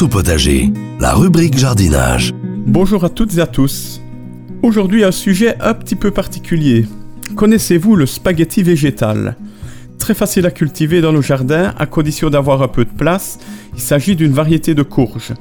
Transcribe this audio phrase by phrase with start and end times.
[0.00, 2.32] Au potager, la rubrique jardinage.
[2.66, 4.00] Bonjour à toutes et à tous.
[4.62, 6.86] Aujourd'hui un sujet un petit peu particulier.
[7.36, 9.36] Connaissez-vous le spaghetti végétal?
[9.98, 13.38] Très facile à cultiver dans nos jardins à condition d'avoir un peu de place.
[13.74, 15.34] Il s'agit d'une variété de courge.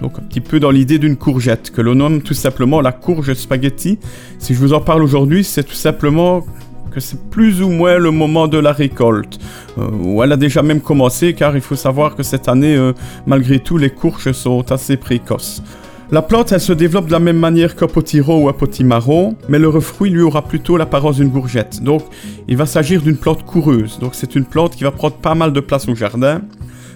[0.00, 3.34] Donc un petit peu dans l'idée d'une courgette que l'on nomme tout simplement la courge
[3.34, 3.98] spaghetti.
[4.38, 6.44] Si je vous en parle aujourd'hui, c'est tout simplement
[6.88, 9.38] que c'est plus ou moins le moment de la récolte.
[9.78, 12.92] Euh, ou elle a déjà même commencé car il faut savoir que cette année, euh,
[13.26, 15.62] malgré tout, les courges sont assez précoces.
[16.10, 19.70] La plante, elle se développe de la même manière qu'un potiron ou un mais le
[19.78, 21.82] fruit lui aura plutôt l'apparence d'une courgette.
[21.82, 22.02] Donc,
[22.48, 23.98] il va s'agir d'une plante coureuse.
[23.98, 26.40] Donc, c'est une plante qui va prendre pas mal de place au jardin.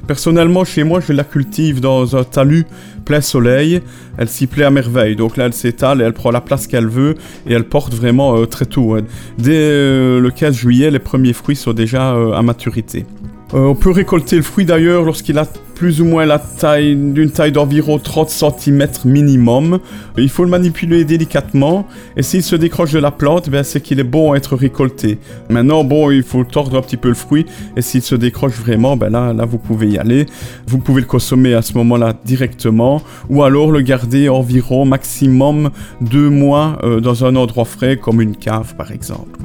[0.06, 2.66] Personnellement, chez moi, je la cultive dans un talus
[3.04, 3.80] plein soleil.
[4.18, 5.16] Elle s'y plaît à merveille.
[5.16, 7.14] Donc là, elle s'étale et elle prend la place qu'elle veut
[7.46, 8.96] et elle porte vraiment euh, très tôt.
[9.38, 13.06] Dès euh, le 15 juillet, les premiers fruits sont déjà euh, à maturité.
[13.52, 15.46] on peut récolter le fruit d'ailleurs lorsqu'il a
[15.82, 19.80] plus ou moins la taille d'une taille d'environ 30 cm minimum.
[20.16, 23.98] Il faut le manipuler délicatement et s'il se décroche de la plante, ben, c'est qu'il
[23.98, 25.18] est bon à être récolté.
[25.50, 28.96] Maintenant, bon, il faut tordre un petit peu le fruit et s'il se décroche vraiment,
[28.96, 30.26] ben là, là, vous pouvez y aller.
[30.68, 36.30] Vous pouvez le consommer à ce moment-là directement ou alors le garder environ maximum deux
[36.30, 39.40] mois euh, dans un endroit frais comme une cave par exemple.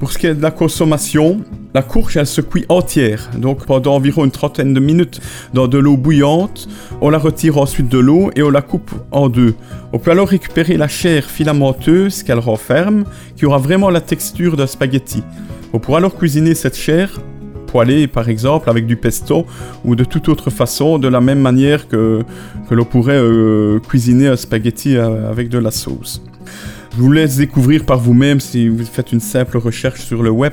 [0.00, 1.42] Pour ce qui est de la consommation,
[1.74, 5.20] la courge, elle se cuit entière, donc pendant environ une trentaine de minutes
[5.52, 6.68] dans de l'eau bouillante.
[7.02, 9.54] On la retire ensuite de l'eau et on la coupe en deux.
[9.92, 13.04] On peut alors récupérer la chair filamenteuse qu'elle renferme,
[13.36, 15.22] qui aura vraiment la texture d'un spaghetti.
[15.74, 17.20] On pourra alors cuisiner cette chair
[17.66, 19.44] poêlée par exemple avec du pesto
[19.84, 22.22] ou de toute autre façon, de la même manière que,
[22.70, 26.22] que l'on pourrait euh, cuisiner un spaghetti euh, avec de la sauce.
[26.92, 30.52] Je vous laisse découvrir par vous-même si vous faites une simple recherche sur le web.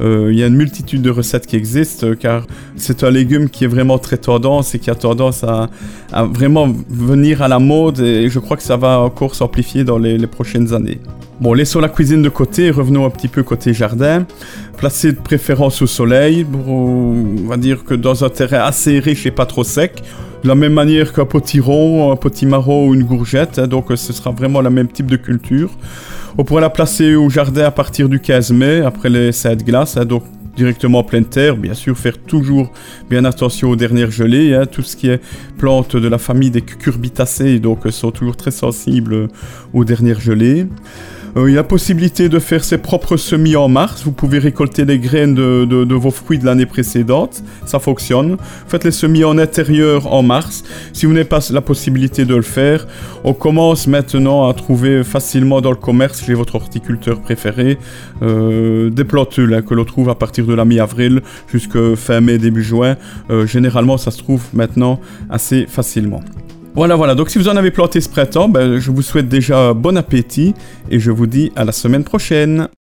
[0.00, 3.48] Euh, il y a une multitude de recettes qui existent euh, car c'est un légume
[3.48, 5.68] qui est vraiment très tendance et qui a tendance à,
[6.32, 10.24] vraiment venir à la mode et je crois que ça va encore s'amplifier dans les,
[10.28, 10.98] prochaines années.
[11.40, 14.24] Bon, laissons la cuisine de côté revenons un petit peu côté jardin.
[14.76, 19.32] Placez de préférence au soleil, on va dire que dans un terrain assez riche et
[19.32, 20.02] pas trop sec
[20.42, 24.12] de la même manière qu'un potiron, un potimarron ou une gourgette, hein, donc euh, ce
[24.12, 25.70] sera vraiment le même type de culture.
[26.36, 29.96] On pourra la placer au jardin à partir du 15 mai, après les de glace,
[29.96, 30.24] hein, donc
[30.56, 32.72] directement en pleine terre, bien sûr faire toujours
[33.08, 35.20] bien attention aux dernières gelées, hein, tout ce qui est
[35.58, 39.28] plantes de la famille des cucurbitacées, donc euh, sont toujours très sensibles
[39.72, 40.66] aux dernières gelées.
[41.36, 44.02] Euh, il y a possibilité de faire ses propres semis en mars.
[44.04, 47.42] Vous pouvez récolter les graines de, vos fruits de l'année précédente.
[47.64, 48.36] Ça fonctionne.
[48.66, 50.64] Faites les semis en intérieur en mars.
[50.92, 52.86] Si vous n'avez pas la possibilité de le faire,
[53.24, 57.78] on commence maintenant à trouver facilement dans le commerce chez votre horticulteur préféré
[58.22, 62.62] euh, des plantules que l'on trouve à partir de la mi-avril jusqu'à fin mai, début
[62.62, 62.96] juin.
[63.30, 65.00] Euh, généralement, ça se trouve maintenant
[65.30, 66.20] assez facilement.
[66.74, 67.14] Voilà, voilà.
[67.14, 70.54] Donc si vous en avez planté ce printemps, ben, je vous souhaite déjà bon appétit
[70.90, 72.68] et je vous dis à la semaine prochaine.